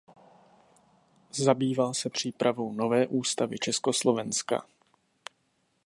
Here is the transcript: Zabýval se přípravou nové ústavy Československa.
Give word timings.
Zabýval 1.31 1.93
se 1.93 2.09
přípravou 2.09 2.73
nové 2.73 3.07
ústavy 3.07 3.59
Československa. 3.59 4.65